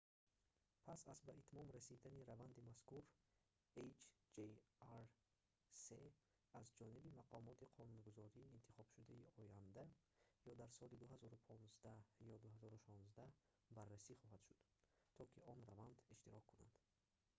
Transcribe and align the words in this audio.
пас 0.87 1.01
аз 1.13 1.19
ба 1.27 1.33
итмом 1.41 1.67
расидани 1.75 2.21
раванди 2.29 2.61
мазкур 2.69 3.03
hjr-3 3.75 4.37
аз 6.59 6.67
ҷониби 6.79 7.15
мақомоти 7.19 7.71
қонунгузории 7.75 8.51
интихобшудаи 8.57 9.31
оянда 9.43 9.83
ё 10.49 10.53
дар 10.61 10.69
соли 10.77 10.95
2015 11.03 12.29
ё 12.33 12.35
2016 12.43 13.75
баррасӣ 13.75 14.13
хоҳад 14.21 14.41
шуд 14.47 14.61
то 15.15 15.23
ки 15.31 15.39
он 15.51 15.59
раванд 15.69 15.97
иштирок 16.13 16.43
кунад 16.51 16.73